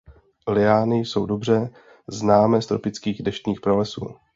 Liány 0.47 0.93
jsou 0.99 1.25
dobře 1.25 1.69
známé 2.07 2.61
z 2.61 2.65
tropických 2.67 3.23
deštných 3.23 3.61
pralesů. 3.61 4.05